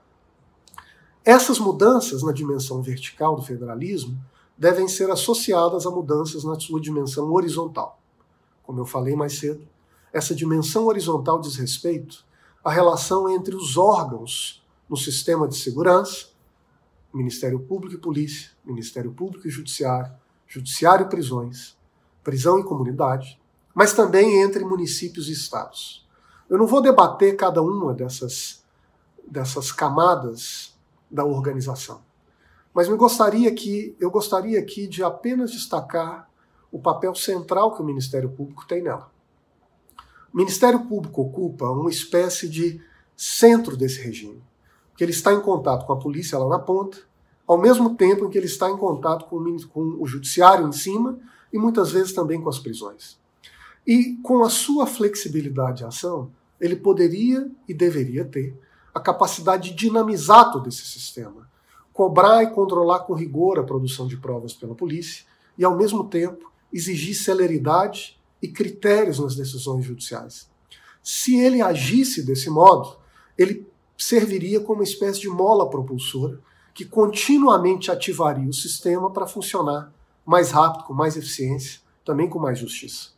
Essas 1.24 1.60
mudanças 1.60 2.24
na 2.24 2.32
dimensão 2.32 2.82
vertical 2.82 3.36
do 3.36 3.44
federalismo 3.44 4.20
devem 4.58 4.88
ser 4.88 5.12
associadas 5.12 5.86
a 5.86 5.92
mudanças 5.92 6.44
na 6.44 6.60
sua 6.60 6.82
dimensão 6.82 7.32
horizontal. 7.32 8.00
Como 8.64 8.80
eu 8.80 8.86
falei 8.86 9.16
mais 9.16 9.38
cedo, 9.38 9.68
essa 10.12 10.34
dimensão 10.34 10.88
horizontal 10.88 11.40
diz 11.40 11.56
respeito 11.56 12.26
à 12.64 12.72
relação 12.72 13.30
entre 13.30 13.56
os 13.56 13.78
órgãos 13.78 14.64
no 14.90 14.98
sistema 14.98 15.48
de 15.48 15.58
segurança, 15.58 16.28
Ministério 17.14 17.60
Público 17.60 17.96
e 17.96 17.98
Polícia, 17.98 18.52
Ministério 18.64 19.12
Público 19.12 19.48
e 19.48 19.52
Judiciário, 19.52 20.14
Judiciário 20.48 21.06
e 21.06 21.10
Prisões, 21.10 21.78
Prisão 22.24 22.60
e 22.60 22.64
Comunidade, 22.64 23.40
mas 23.74 23.94
também 23.94 24.42
entre 24.42 24.64
municípios 24.64 25.28
e 25.28 25.32
estados. 25.32 26.08
Eu 26.50 26.58
não 26.58 26.68
vou 26.68 26.82
debater 26.82 27.36
cada 27.36 27.62
uma 27.62 27.94
dessas, 27.94 28.64
dessas 29.28 29.72
camadas 29.72 30.78
da 31.10 31.26
organização, 31.26 32.02
mas 32.74 32.88
me 32.88 32.96
gostaria 32.96 33.54
que 33.54 33.96
eu 34.00 34.10
gostaria 34.10 34.60
aqui 34.60 34.88
de 34.88 35.04
apenas 35.04 35.52
destacar 35.52 36.30
o 36.72 36.80
papel 36.80 37.14
central 37.14 37.76
que 37.76 37.82
o 37.82 37.86
Ministério 37.86 38.30
Público 38.30 38.66
tem 38.66 38.82
nela. 38.82 39.11
O 40.34 40.38
Ministério 40.38 40.86
Público 40.86 41.22
ocupa 41.22 41.70
uma 41.70 41.90
espécie 41.90 42.48
de 42.48 42.82
centro 43.16 43.76
desse 43.76 44.02
regime, 44.02 44.42
que 44.96 45.04
ele 45.04 45.12
está 45.12 45.34
em 45.34 45.42
contato 45.42 45.86
com 45.86 45.94
a 45.94 46.00
polícia 46.00 46.38
lá 46.38 46.48
na 46.48 46.60
ponta, 46.60 47.00
ao 47.46 47.58
mesmo 47.58 47.96
tempo 47.96 48.26
em 48.26 48.30
que 48.30 48.38
ele 48.38 48.48
está 48.48 48.70
em 48.70 48.78
contato 48.78 49.26
com 49.26 49.36
o, 49.36 49.68
com 49.68 49.82
o 50.00 50.08
judiciário 50.08 50.68
em 50.68 50.72
cima 50.72 51.20
e 51.52 51.58
muitas 51.58 51.92
vezes 51.92 52.14
também 52.14 52.42
com 52.42 52.48
as 52.48 52.60
prisões. 52.60 53.20
E 53.86 54.18
com 54.24 54.44
a 54.44 54.50
sua 54.50 54.86
flexibilidade 54.86 55.80
de 55.80 55.86
ação, 55.86 56.32
ele 56.60 56.76
poderia 56.76 57.52
e 57.68 57.74
deveria 57.74 58.24
ter 58.24 58.56
a 58.94 59.00
capacidade 59.00 59.72
de 59.72 59.76
dinamizar 59.76 60.52
todo 60.52 60.70
esse 60.70 60.86
sistema, 60.86 61.50
cobrar 61.92 62.44
e 62.44 62.52
controlar 62.52 63.00
com 63.00 63.14
rigor 63.14 63.60
a 63.60 63.64
produção 63.64 64.08
de 64.08 64.16
provas 64.16 64.54
pela 64.54 64.76
polícia 64.76 65.26
e, 65.58 65.66
ao 65.66 65.76
mesmo 65.76 66.06
tempo, 66.06 66.52
exigir 66.72 67.16
celeridade 67.16 68.21
e 68.42 68.48
critérios 68.48 69.20
nas 69.20 69.36
decisões 69.36 69.86
judiciais. 69.86 70.50
Se 71.04 71.36
ele 71.38 71.62
agisse 71.62 72.24
desse 72.24 72.50
modo, 72.50 72.98
ele 73.38 73.68
serviria 73.98 74.60
como 74.60 74.80
uma 74.80 74.84
espécie 74.84 75.22
de 75.22 75.30
mola 75.30 75.70
propulsora 75.70 76.40
que 76.74 76.86
continuamente 76.86 77.92
ativaria 77.92 78.48
o 78.48 78.54
sistema 78.54 79.12
para 79.12 79.28
funcionar 79.28 79.94
mais 80.26 80.52
rápido, 80.52 80.86
com 80.86 80.94
mais 80.94 81.18
eficiência, 81.18 81.82
também 82.06 82.30
com 82.30 82.40
mais 82.40 82.60
justiça. 82.60 83.10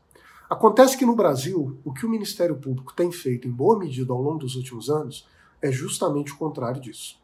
Acontece 0.50 0.98
que 0.98 1.06
no 1.06 1.16
Brasil, 1.16 1.80
o 1.84 1.94
que 1.94 2.06
o 2.06 2.10
Ministério 2.10 2.56
Público 2.56 2.94
tem 2.94 3.12
feito 3.12 3.48
em 3.48 3.52
boa 3.52 3.78
medida 3.78 4.14
ao 4.14 4.22
longo 4.22 4.40
dos 4.40 4.56
últimos 4.56 4.90
anos 4.90 5.28
é 5.62 5.72
justamente 5.72 6.34
o 6.34 6.38
contrário 6.38 6.82
disso. 6.82 7.18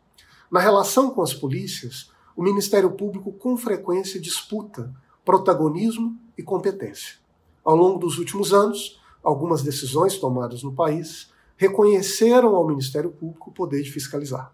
Na 0.49 0.59
relação 0.59 1.11
com 1.11 1.21
as 1.21 1.33
polícias, 1.33 2.11
o 2.35 2.41
Ministério 2.41 2.91
Público 2.91 3.31
com 3.33 3.57
frequência 3.57 4.19
disputa 4.19 4.93
protagonismo 5.23 6.17
e 6.37 6.41
competência. 6.41 7.17
Ao 7.69 7.75
longo 7.75 7.99
dos 7.99 8.17
últimos 8.17 8.51
anos, 8.51 8.99
algumas 9.23 9.61
decisões 9.61 10.17
tomadas 10.17 10.63
no 10.63 10.73
país 10.73 11.29
reconheceram 11.55 12.55
ao 12.55 12.65
Ministério 12.65 13.11
Público 13.11 13.51
o 13.51 13.53
poder 13.53 13.83
de 13.83 13.91
fiscalizar. 13.91 14.51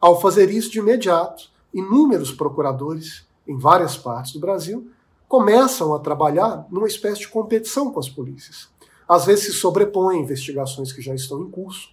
Ao 0.00 0.20
fazer 0.20 0.50
isso 0.50 0.68
de 0.68 0.80
imediato, 0.80 1.52
inúmeros 1.72 2.32
procuradores 2.32 3.24
em 3.46 3.56
várias 3.56 3.96
partes 3.96 4.32
do 4.32 4.40
Brasil 4.40 4.90
começam 5.28 5.94
a 5.94 6.00
trabalhar 6.00 6.66
numa 6.68 6.88
espécie 6.88 7.20
de 7.20 7.28
competição 7.28 7.92
com 7.92 8.00
as 8.00 8.08
polícias. 8.08 8.68
Às 9.08 9.24
vezes 9.24 9.44
se 9.44 9.52
sobrepõem 9.52 10.22
investigações 10.22 10.92
que 10.92 11.00
já 11.00 11.14
estão 11.14 11.40
em 11.40 11.48
curso, 11.48 11.90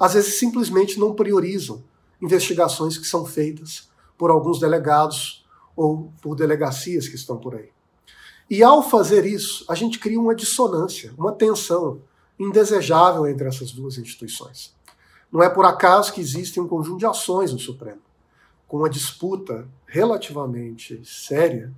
às 0.00 0.14
vezes 0.14 0.38
simplesmente 0.38 0.98
não 0.98 1.12
priorizam 1.12 1.84
investigações 2.22 2.96
que 2.96 3.06
são 3.06 3.26
feitas 3.26 3.90
por 4.16 4.30
alguns 4.30 4.58
delegados 4.58 5.46
ou 5.76 6.10
por 6.22 6.34
delegacias 6.34 7.06
que 7.06 7.16
estão 7.16 7.36
por 7.36 7.54
aí. 7.54 7.68
E 8.50 8.62
ao 8.62 8.82
fazer 8.82 9.26
isso, 9.26 9.64
a 9.68 9.74
gente 9.74 9.98
cria 9.98 10.18
uma 10.18 10.34
dissonância, 10.34 11.12
uma 11.18 11.32
tensão 11.32 12.00
indesejável 12.38 13.26
entre 13.26 13.46
essas 13.46 13.72
duas 13.72 13.98
instituições. 13.98 14.74
Não 15.30 15.42
é 15.42 15.50
por 15.50 15.64
acaso 15.64 16.12
que 16.12 16.20
existe 16.20 16.58
um 16.58 16.66
conjunto 16.66 16.98
de 16.98 17.06
ações 17.06 17.52
no 17.52 17.58
Supremo, 17.58 18.00
com 18.66 18.78
uma 18.78 18.88
disputa 18.88 19.68
relativamente 19.86 21.02
séria 21.04 21.72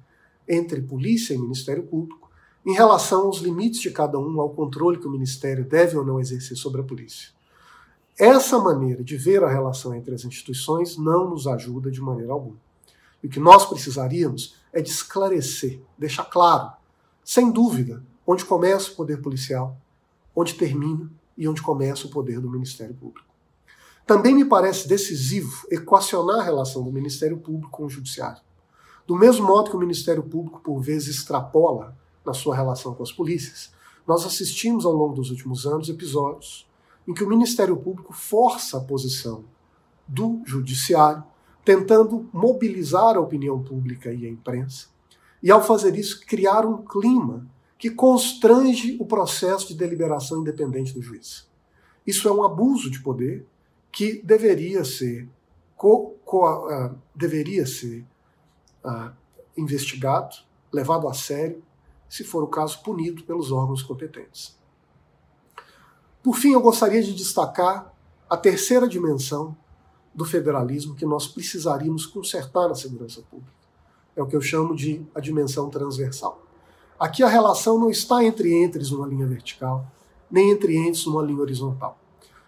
entre 0.49 0.81
polícia 0.81 1.35
e 1.35 1.39
Ministério 1.39 1.83
Público 1.83 2.31
em 2.65 2.75
relação 2.75 3.27
aos 3.27 3.39
limites 3.39 3.81
de 3.81 3.91
cada 3.91 4.19
um, 4.19 4.41
ao 4.41 4.51
controle 4.51 4.99
que 4.99 5.07
o 5.07 5.11
Ministério 5.11 5.65
deve 5.65 5.97
ou 5.97 6.05
não 6.05 6.21
exercer 6.21 6.57
sobre 6.57 6.81
a 6.81 6.85
polícia. 6.85 7.31
Essa 8.19 8.59
maneira 8.59 9.03
de 9.03 9.17
ver 9.17 9.43
a 9.43 9.51
relação 9.51 9.95
entre 9.95 10.15
as 10.15 10.25
instituições 10.25 10.99
não 10.99 11.31
nos 11.31 11.47
ajuda 11.47 11.91
de 11.91 12.01
maneira 12.01 12.33
alguma. 12.33 12.59
O 13.25 13.29
que 13.29 13.41
nós 13.41 13.65
precisaríamos 13.65 14.60
é 14.73 14.81
de 14.81 14.91
esclarecer, 14.91 15.81
deixar 15.99 16.25
claro, 16.25 16.73
sem 17.25 17.51
dúvida, 17.51 18.03
onde 18.27 18.45
começa 18.45 18.93
o 18.93 18.95
poder 18.97 19.21
policial, 19.21 19.77
onde 20.35 20.55
termina 20.55 21.11
e 21.37 21.49
onde 21.49 21.63
começa 21.63 22.07
o 22.07 22.11
poder 22.11 22.41
do 22.41 22.51
Ministério 22.51 22.95
Público. 22.95 23.29
Também 24.07 24.35
me 24.35 24.45
parece 24.45 24.89
decisivo 24.89 25.67
equacionar 25.71 26.41
a 26.41 26.43
relação 26.43 26.83
do 26.83 26.93
Ministério 26.93 27.39
Público 27.39 27.71
com 27.71 27.85
o 27.85 27.89
Judiciário. 27.89 28.43
Do 29.07 29.17
mesmo 29.17 29.47
modo 29.47 29.71
que 29.71 29.77
o 29.77 29.81
Ministério 29.81 30.23
Público, 30.23 30.61
por 30.61 30.81
vezes, 30.81 31.17
extrapola 31.17 31.97
na 32.25 32.33
sua 32.33 32.55
relação 32.55 32.95
com 32.95 33.03
as 33.03 33.13
polícias, 33.13 33.73
nós 34.07 34.25
assistimos 34.25 34.85
ao 34.85 34.93
longo 34.93 35.15
dos 35.15 35.31
últimos 35.31 35.67
anos 35.67 35.89
episódios 35.89 36.69
em 37.07 37.15
que 37.15 37.25
o 37.25 37.29
Ministério 37.29 37.77
Público 37.77 38.13
força 38.13 38.79
a 38.79 38.81
posição 38.81 39.45
do 40.07 40.43
Judiciário, 40.45 41.25
tentando 41.65 42.29
mobilizar 42.33 43.17
a 43.17 43.21
opinião 43.21 43.63
pública 43.63 44.13
e 44.13 44.27
a 44.27 44.29
imprensa, 44.29 44.89
e 45.43 45.51
ao 45.51 45.63
fazer 45.63 45.97
isso, 45.97 46.25
criar 46.27 46.67
um 46.67 46.85
clima 46.85 47.47
que 47.79 47.91
constrange 47.91 48.97
o 49.01 49.07
processo 49.07 49.69
de 49.69 49.75
deliberação 49.75 50.41
independente 50.41 50.93
do 50.93 51.01
juiz. 51.01 51.49
Isso 52.07 52.29
é 52.29 52.33
um 52.33 52.43
abuso 52.43 52.91
de 52.91 53.01
poder 53.01 53.47
que 53.91 54.21
deveria 54.23 54.85
ser, 54.85 55.29
co, 55.77 56.15
co, 56.25 56.69
uh, 56.69 56.95
deveria 57.15 57.67
ser 57.67 58.05
uh, 58.85 59.11
investigado, 59.57 60.37
levado 60.73 61.09
a 61.09 61.15
sério, 61.15 61.63
se 62.09 62.23
for 62.25 62.43
o 62.43 62.49
caso, 62.49 62.83
punido 62.83 63.23
pelos 63.23 63.51
órgãos 63.51 63.83
competentes. 63.83 64.59
Por 66.23 66.37
fim, 66.37 66.53
eu 66.53 66.61
gostaria 66.61 67.03
de 67.03 67.15
destacar 67.15 67.95
a 68.29 68.37
terceira 68.37 68.87
dimensão 68.87 69.57
do 70.15 70.25
federalismo 70.25 70.95
que 70.95 71.07
nós 71.07 71.27
precisaríamos 71.27 72.07
consertar 72.07 72.69
na 72.69 72.75
segurança 72.75 73.23
pública. 73.23 73.53
É 74.17 74.23
o 74.23 74.27
que 74.27 74.37
eu 74.37 74.41
chamo 74.41 74.75
de 74.75 75.05
a 75.15 75.21
dimensão 75.21 75.71
transversal. 75.71 76.43
Aqui 76.99 77.23
a 77.23 77.29
relação 77.29 77.79
não 77.79 77.91
está 77.91 78.23
entre 78.25 78.53
entes 78.53 78.91
numa 78.91 79.07
linha 79.07 79.27
vertical, 79.27 79.87
nem 80.31 80.51
entre 80.51 80.77
entes 80.77 81.07
numa 81.07 81.23
linha 81.23 81.41
horizontal, 81.41 81.99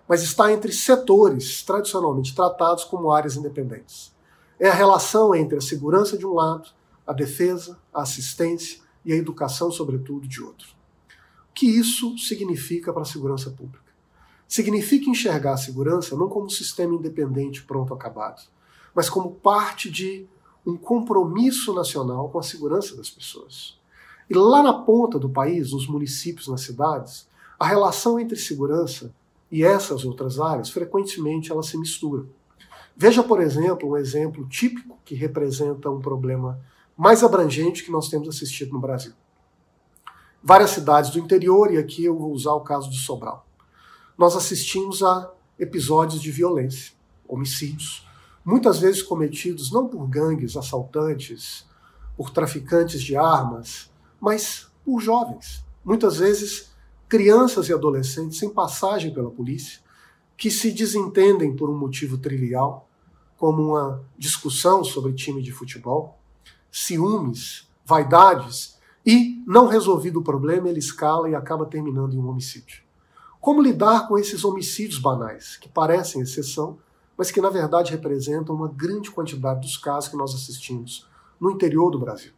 mas 0.09 0.23
está 0.23 0.53
entre 0.53 0.73
setores 0.73 1.63
tradicionalmente 1.63 2.35
tratados 2.35 2.85
como 2.85 3.11
áreas 3.11 3.37
independentes 3.37 4.13
é 4.63 4.69
a 4.69 4.75
relação 4.75 5.35
entre 5.35 5.59
a 5.59 5.61
segurança 5.61 6.17
de 6.17 6.25
um 6.25 6.35
lado, 6.35 6.71
a 7.05 7.13
defesa, 7.13 7.77
a 7.93 8.03
assistência 8.03 8.81
e 9.05 9.13
a 9.13 9.17
educação, 9.17 9.73
sobretudo, 9.73 10.29
de 10.29 10.41
outro. 10.41 10.69
O 11.51 11.53
que 11.53 11.67
isso 11.67 12.17
significa 12.17 12.93
para 12.93 13.03
a 13.03 13.05
segurança 13.05 13.51
pública? 13.51 13.92
Significa 14.53 15.09
enxergar 15.09 15.55
a 15.55 15.57
segurança 15.57 16.15
não 16.15 16.29
como 16.29 16.45
um 16.45 16.51
sistema 16.51 16.95
independente 16.95 17.63
pronto 17.63 17.95
acabado, 17.95 18.43
mas 18.95 19.09
como 19.09 19.31
parte 19.31 19.91
de 19.91 20.27
um 20.67 20.77
compromisso 20.77 21.73
nacional 21.73 22.29
com 22.29 22.39
a 22.39 22.43
segurança 22.43 22.95
das 22.95 23.09
pessoas. 23.09 23.79
E 24.29 24.35
lá 24.35 24.63
na 24.63 24.75
ponta 24.75 25.19
do 25.19 25.31
país, 25.31 25.73
nos 25.73 25.89
municípios, 25.89 26.49
nas 26.49 26.61
cidades, 26.61 27.27
a 27.59 27.67
relação 27.67 28.21
entre 28.21 28.37
segurança 28.37 29.11
e 29.51 29.65
essas 29.65 30.05
outras 30.05 30.39
áreas, 30.39 30.69
frequentemente 30.69 31.51
ela 31.51 31.63
se 31.63 31.79
mistura. 31.79 32.27
Veja, 32.95 33.23
por 33.23 33.41
exemplo, 33.41 33.89
um 33.89 33.97
exemplo 33.97 34.47
típico 34.47 34.99
que 35.03 35.15
representa 35.15 35.91
um 35.91 35.99
problema 35.99 36.61
mais 36.95 37.25
abrangente 37.25 37.83
que 37.83 37.91
nós 37.91 38.11
temos 38.11 38.29
assistido 38.29 38.75
no 38.75 38.81
Brasil. 38.81 39.15
Várias 40.43 40.73
cidades 40.73 41.11
do 41.11 41.19
interior, 41.19 41.73
e 41.73 41.79
aqui 41.79 42.05
eu 42.05 42.19
vou 42.19 42.31
usar 42.31 42.53
o 42.53 42.61
caso 42.61 42.91
de 42.91 42.99
Sobral. 42.99 43.47
Nós 44.17 44.37
assistimos 44.37 45.03
a 45.03 45.31
episódios 45.59 46.21
de 46.21 46.31
violência, 46.31 46.93
homicídios, 47.27 48.07
muitas 48.45 48.79
vezes 48.79 49.03
cometidos 49.03 49.73
não 49.73 49.89
por 49.89 50.07
gangues 50.07 50.57
assaltantes, 50.57 51.67
por 52.17 52.31
traficantes 52.31 53.03
de 53.03 53.17
armas, 53.17 53.91
mas 54.21 54.71
por 54.85 55.01
jovens, 55.01 55.65
muitas 55.85 56.17
vezes 56.17 56.73
crianças 57.09 57.69
e 57.69 57.73
adolescentes 57.73 58.39
sem 58.39 58.51
passagem 58.51 59.13
pela 59.13 59.31
polícia, 59.31 59.81
que 60.37 60.51
se 60.51 60.73
desentendem 60.73 61.55
por 61.55 61.71
um 61.71 61.79
motivo 61.79 62.19
trivial, 62.19 62.89
como 63.37 63.63
uma 63.63 64.03
discussão 64.17 64.85
sobre 64.85 65.13
time 65.13 65.43
de 65.43 65.53
futebol, 65.53 66.19
ciúmes, 66.71 67.69
vaidades, 67.85 68.79
e, 69.05 69.43
não 69.47 69.67
resolvido 69.67 70.21
o 70.21 70.23
problema, 70.23 70.69
ele 70.69 70.79
escala 70.79 71.29
e 71.29 71.35
acaba 71.35 71.67
terminando 71.67 72.15
em 72.15 72.19
um 72.19 72.29
homicídio. 72.29 72.83
Como 73.43 73.61
lidar 73.61 74.07
com 74.07 74.17
esses 74.17 74.45
homicídios 74.45 75.01
banais, 75.01 75.57
que 75.57 75.69
parecem 75.69 76.23
exceção, 76.23 76.79
mas 77.19 77.33
que 77.33 77.41
na 77.41 77.51
verdade 77.51 77.91
representam 77.91 78.55
uma 78.55 78.69
grande 78.69 79.11
quantidade 79.11 79.63
dos 79.63 79.77
casos 79.77 80.09
que 80.09 80.17
nós 80.17 80.33
assistimos 80.33 81.09
no 81.41 81.51
interior 81.51 81.91
do 81.91 81.99
Brasil? 81.99 82.31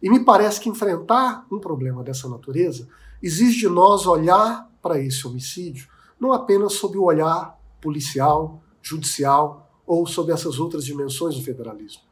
E 0.00 0.08
me 0.08 0.24
parece 0.24 0.60
que 0.60 0.68
enfrentar 0.68 1.44
um 1.50 1.58
problema 1.58 2.04
dessa 2.04 2.28
natureza 2.28 2.88
exige 3.20 3.58
de 3.58 3.68
nós 3.68 4.06
olhar 4.06 4.70
para 4.80 5.00
esse 5.00 5.26
homicídio 5.26 5.88
não 6.20 6.32
apenas 6.32 6.74
sob 6.74 6.96
o 6.96 7.02
olhar 7.02 7.58
policial, 7.80 8.62
judicial 8.80 9.68
ou 9.84 10.06
sob 10.06 10.30
essas 10.30 10.60
outras 10.60 10.84
dimensões 10.84 11.34
do 11.34 11.42
federalismo, 11.42 12.02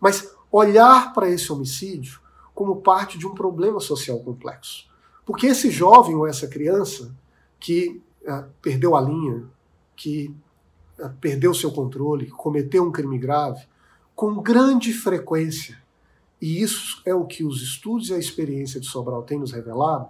mas 0.00 0.34
olhar 0.50 1.12
para 1.12 1.30
esse 1.30 1.52
homicídio 1.52 2.18
como 2.52 2.82
parte 2.82 3.16
de 3.16 3.28
um 3.28 3.34
problema 3.34 3.78
social 3.78 4.18
complexo. 4.18 4.88
Porque 5.24 5.46
esse 5.46 5.70
jovem 5.70 6.16
ou 6.16 6.26
essa 6.26 6.48
criança 6.48 7.14
que 7.58 8.00
uh, 8.22 8.44
perdeu 8.60 8.96
a 8.96 9.00
linha, 9.00 9.44
que 9.94 10.34
uh, 10.98 11.10
perdeu 11.20 11.54
seu 11.54 11.72
controle, 11.72 12.30
cometeu 12.30 12.84
um 12.84 12.92
crime 12.92 13.18
grave, 13.18 13.66
com 14.14 14.40
grande 14.42 14.92
frequência, 14.92 15.78
e 16.40 16.62
isso 16.62 17.00
é 17.04 17.14
o 17.14 17.24
que 17.24 17.44
os 17.44 17.62
estudos 17.62 18.10
e 18.10 18.14
a 18.14 18.18
experiência 18.18 18.80
de 18.80 18.86
Sobral 18.86 19.22
têm 19.22 19.38
nos 19.38 19.52
revelado, 19.52 20.08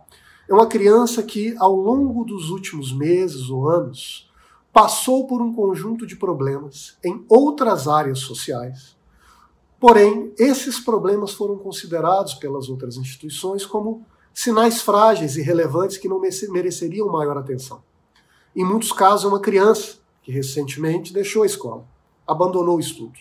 é 0.48 0.54
uma 0.54 0.66
criança 0.66 1.22
que, 1.22 1.56
ao 1.58 1.74
longo 1.74 2.24
dos 2.24 2.50
últimos 2.50 2.92
meses 2.92 3.50
ou 3.50 3.68
anos, 3.68 4.30
passou 4.72 5.26
por 5.26 5.40
um 5.40 5.52
conjunto 5.52 6.06
de 6.06 6.16
problemas 6.16 6.98
em 7.04 7.24
outras 7.28 7.88
áreas 7.88 8.20
sociais. 8.20 8.96
Porém, 9.80 10.32
esses 10.38 10.78
problemas 10.78 11.32
foram 11.32 11.56
considerados 11.58 12.34
pelas 12.34 12.68
outras 12.68 12.96
instituições 12.96 13.66
como 13.66 14.06
sinais 14.36 14.82
frágeis 14.82 15.38
e 15.38 15.42
relevantes 15.42 15.96
que 15.96 16.06
não 16.06 16.20
mereceriam 16.20 17.08
maior 17.08 17.38
atenção. 17.38 17.82
Em 18.54 18.62
muitos 18.62 18.92
casos, 18.92 19.24
uma 19.24 19.40
criança 19.40 19.96
que 20.22 20.30
recentemente 20.30 21.10
deixou 21.10 21.42
a 21.42 21.46
escola, 21.46 21.86
abandonou 22.26 22.76
o 22.76 22.80
estudo, 22.80 23.18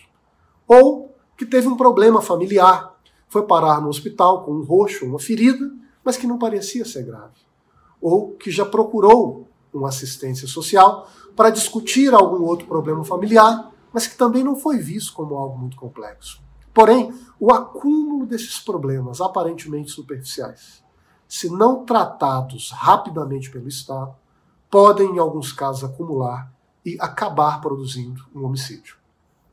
ou 0.68 1.14
que 1.34 1.46
teve 1.46 1.68
um 1.68 1.76
problema 1.76 2.20
familiar, 2.20 2.94
foi 3.28 3.46
parar 3.46 3.80
no 3.80 3.88
hospital 3.88 4.44
com 4.44 4.52
um 4.52 4.62
roxo, 4.62 5.06
uma 5.06 5.18
ferida, 5.18 5.72
mas 6.04 6.18
que 6.18 6.26
não 6.26 6.38
parecia 6.38 6.84
ser 6.84 7.06
grave, 7.06 7.40
ou 7.98 8.32
que 8.32 8.50
já 8.50 8.66
procurou 8.66 9.48
uma 9.72 9.88
assistência 9.88 10.46
social 10.46 11.08
para 11.34 11.48
discutir 11.48 12.12
algum 12.12 12.44
outro 12.44 12.66
problema 12.66 13.02
familiar, 13.02 13.72
mas 13.90 14.06
que 14.06 14.18
também 14.18 14.44
não 14.44 14.54
foi 14.54 14.76
visto 14.78 15.14
como 15.14 15.34
algo 15.34 15.56
muito 15.56 15.78
complexo. 15.78 16.42
Porém, 16.74 17.10
o 17.40 17.50
acúmulo 17.50 18.26
desses 18.26 18.58
problemas 18.60 19.22
aparentemente 19.22 19.90
superficiais, 19.90 20.84
se 21.28 21.50
não 21.50 21.84
tratados 21.84 22.70
rapidamente 22.70 23.50
pelo 23.50 23.68
Estado, 23.68 24.14
podem, 24.70 25.16
em 25.16 25.18
alguns 25.18 25.52
casos, 25.52 25.84
acumular 25.84 26.52
e 26.84 26.96
acabar 27.00 27.60
produzindo 27.60 28.24
um 28.34 28.44
homicídio. 28.44 28.96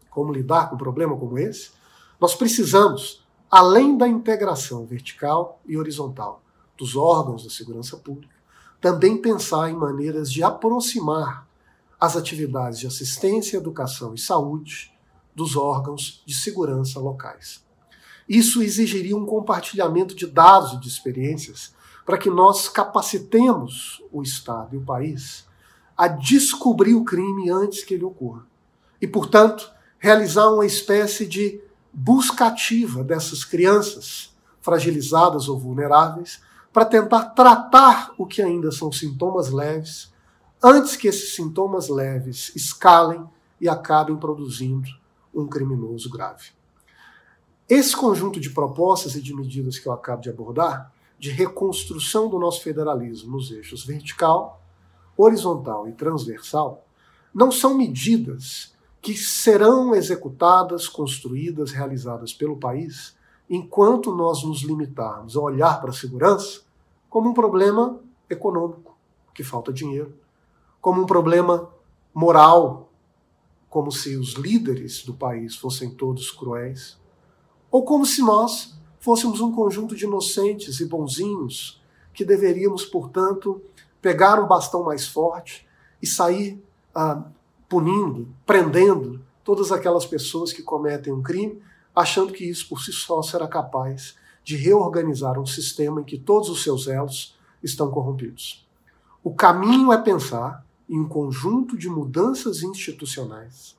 Como 0.10 0.32
lidar 0.32 0.70
com 0.70 0.76
um 0.76 0.78
problema 0.78 1.18
como 1.18 1.38
esse? 1.38 1.72
Nós 2.20 2.36
precisamos, 2.36 3.26
além 3.50 3.98
da 3.98 4.08
integração 4.08 4.86
vertical 4.86 5.60
e 5.66 5.78
horizontal 5.78 6.42
dos 6.78 6.96
órgãos 6.96 7.44
da 7.44 7.50
segurança 7.50 7.98
pública, 7.98 8.34
também 8.80 9.18
pensar 9.18 9.70
em 9.70 9.76
maneiras 9.76 10.32
de 10.32 10.44
aproximar 10.44 11.48
as 12.00 12.18
atividades 12.18 12.80
de 12.80 12.88
assistência, 12.88 13.58
educação 13.58 14.14
e 14.14 14.18
saúde 14.18 14.94
dos 15.34 15.56
órgãos 15.56 16.22
de 16.26 16.36
segurança 16.36 17.00
locais. 17.00 17.64
Isso 18.28 18.62
exigiria 18.62 19.16
um 19.16 19.26
compartilhamento 19.26 20.16
de 20.16 20.26
dados 20.26 20.74
e 20.74 20.80
de 20.80 20.88
experiências 20.88 21.74
para 22.06 22.18
que 22.18 22.30
nós 22.30 22.68
capacitemos 22.70 24.02
o 24.12 24.22
Estado 24.22 24.76
e 24.76 24.78
o 24.78 24.84
país 24.84 25.46
a 25.98 26.08
descobrir 26.08 26.96
o 26.96 27.04
crime 27.04 27.50
antes 27.50 27.84
que 27.84 27.94
ele 27.94 28.04
ocorra. 28.04 28.46
E, 29.02 29.08
portanto, 29.08 29.72
realizar 30.00 30.50
uma 30.50 30.66
espécie 30.66 31.26
de 31.26 31.62
busca 31.94 32.48
ativa 32.48 33.04
dessas 33.04 33.46
crianças 33.46 34.34
fragilizadas 34.62 35.48
ou 35.48 35.60
vulneráveis 35.60 36.42
para 36.72 36.86
tentar 36.86 37.26
tratar 37.30 38.14
o 38.18 38.26
que 38.26 38.42
ainda 38.42 38.72
são 38.72 38.92
sintomas 38.92 39.52
leves 39.52 40.12
antes 40.64 40.96
que 40.96 41.08
esses 41.08 41.36
sintomas 41.36 41.90
leves 41.90 42.52
escalem 42.56 43.24
e 43.60 43.70
acabem 43.70 44.16
produzindo 44.16 44.90
um 45.34 45.46
criminoso 45.46 46.10
grave. 46.10 46.52
Esse 47.70 47.96
conjunto 47.96 48.40
de 48.40 48.50
propostas 48.50 49.16
e 49.16 49.22
de 49.22 49.34
medidas 49.34 49.80
que 49.80 49.88
eu 49.88 49.94
acabo 49.94 50.22
de 50.22 50.30
abordar, 50.30 50.94
de 51.18 51.30
reconstrução 51.30 52.30
do 52.30 52.38
nosso 52.38 52.62
federalismo 52.62 53.32
nos 53.32 53.50
eixos 53.52 53.86
vertical, 53.86 54.62
horizontal 55.16 55.88
e 55.88 55.94
transversal, 55.94 56.86
não 57.34 57.52
são 57.52 57.76
medidas 57.76 58.74
que 59.02 59.16
serão 59.16 59.96
executadas, 59.96 60.88
construídas, 60.88 61.72
realizadas 61.72 62.34
pelo 62.34 62.58
país 62.58 63.16
enquanto 63.50 64.14
nós 64.14 64.44
nos 64.44 64.62
limitarmos 64.62 65.36
a 65.36 65.42
olhar 65.42 65.80
para 65.80 65.92
a 65.92 65.94
segurança 65.94 66.62
como 67.10 67.30
um 67.30 67.34
problema 67.34 68.00
econômico, 68.30 68.98
que 69.34 69.44
falta 69.44 69.72
dinheiro, 69.72 70.14
como 70.82 71.02
um 71.02 71.06
problema 71.06 71.70
moral, 72.14 72.90
como 73.70 73.92
se 73.92 74.16
os 74.18 74.34
líderes 74.34 75.04
do 75.04 75.14
país 75.14 75.56
fossem 75.56 75.90
todos 75.90 76.32
cruéis, 76.32 76.98
ou 77.74 77.84
como 77.84 78.06
se 78.06 78.22
nós 78.22 78.78
fôssemos 79.00 79.42
um 79.42 79.52
conjunto 79.52 79.96
de 79.96 80.06
inocentes 80.06 80.80
e 80.80 80.86
bonzinhos 80.86 81.82
que 82.14 82.24
deveríamos, 82.24 82.86
portanto, 82.86 83.60
pegar 84.00 84.40
um 84.40 84.48
bastão 84.48 84.84
mais 84.84 85.08
forte 85.08 85.68
e 86.00 86.06
sair 86.06 86.64
ah, 86.94 87.24
punindo, 87.68 88.28
prendendo 88.46 89.20
todas 89.44 89.72
aquelas 89.72 90.06
pessoas 90.06 90.54
que 90.54 90.62
cometem 90.62 91.12
um 91.12 91.24
crime, 91.24 91.60
achando 91.96 92.32
que 92.32 92.48
isso 92.48 92.70
por 92.70 92.80
si 92.80 92.94
só 92.94 93.24
será 93.24 93.48
capaz 93.48 94.16
de 94.44 94.56
reorganizar 94.56 95.40
um 95.40 95.46
sistema 95.48 96.02
em 96.02 96.04
que 96.04 96.20
todos 96.20 96.50
os 96.50 96.62
seus 96.62 96.88
elos 96.88 97.36
estão 97.64 97.90
corrompidos. 97.90 98.68
O 99.24 99.34
caminho 99.34 99.92
é 99.92 99.98
pensar 99.98 100.64
em 100.88 101.00
um 101.00 101.08
conjunto 101.08 101.76
de 101.76 101.90
mudanças 101.90 102.62
institucionais. 102.62 103.76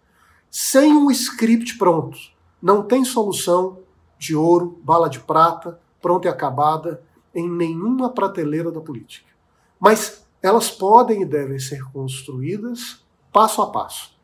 Sem 0.51 0.97
um 0.97 1.13
script 1.13 1.79
pronto, 1.79 2.34
não 2.65 2.83
tem 2.83 3.05
solução 3.05 3.81
de 4.19 4.35
ouro, 4.35 4.81
bala 4.83 5.11
de 5.11 5.21
prata, 5.21 5.79
pronta 6.01 6.27
e 6.27 6.31
acabada 6.31 7.03
em 7.35 7.47
nenhuma 7.49 8.09
prateleira 8.09 8.73
da 8.73 8.81
política. 8.81 9.31
Mas 9.79 10.25
elas 10.43 10.71
podem 10.71 11.23
e 11.23 11.27
devem 11.27 11.59
ser 11.59 11.85
construídas 11.93 13.05
passo 13.31 13.61
a 13.61 13.71
passo. 13.71 14.17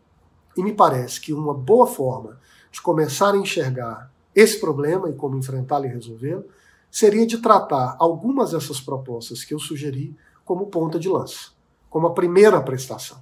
E 0.57 0.63
me 0.63 0.73
parece 0.73 1.21
que 1.21 1.35
uma 1.35 1.53
boa 1.53 1.87
forma 1.87 2.41
de 2.73 2.81
começar 2.81 3.35
a 3.35 3.37
enxergar 3.37 4.11
esse 4.35 4.59
problema 4.59 5.11
e 5.11 5.13
como 5.13 5.37
enfrentá-lo 5.37 5.85
e 5.85 5.89
resolvê-lo 5.89 6.45
seria 6.91 7.27
de 7.27 7.39
tratar 7.39 7.95
algumas 7.99 8.53
dessas 8.53 8.81
propostas 8.81 9.45
que 9.45 9.53
eu 9.53 9.59
sugeri 9.59 10.17
como 10.45 10.69
ponta 10.69 10.99
de 10.99 11.09
lança 11.09 11.51
como 11.91 12.07
a 12.07 12.15
primeira 12.15 12.63
prestação. 12.63 13.19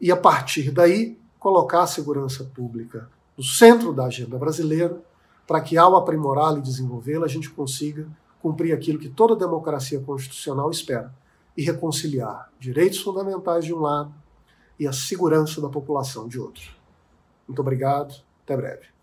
E 0.00 0.12
a 0.12 0.16
partir 0.16 0.70
daí, 0.70 1.18
colocar 1.38 1.82
a 1.82 1.86
segurança 1.86 2.44
pública 2.44 3.10
no 3.38 3.44
centro 3.44 3.92
da 3.92 4.06
agenda 4.06 4.36
brasileira, 4.36 5.00
para 5.46 5.60
que, 5.60 5.78
ao 5.78 5.96
aprimorá-la 5.96 6.58
e 6.58 6.62
desenvolvê-la, 6.62 7.26
a 7.26 7.28
gente 7.28 7.48
consiga 7.48 8.08
cumprir 8.42 8.72
aquilo 8.72 8.98
que 8.98 9.08
toda 9.08 9.36
democracia 9.36 10.00
constitucional 10.00 10.68
espera 10.70 11.14
e 11.56 11.62
reconciliar 11.62 12.50
direitos 12.58 13.00
fundamentais 13.00 13.64
de 13.64 13.72
um 13.72 13.78
lado 13.78 14.12
e 14.78 14.86
a 14.86 14.92
segurança 14.92 15.60
da 15.60 15.68
população 15.68 16.26
de 16.26 16.38
outro. 16.38 16.62
Muito 17.46 17.60
obrigado, 17.60 18.14
até 18.44 18.56
breve. 18.56 18.97